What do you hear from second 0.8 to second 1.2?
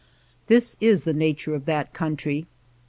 is the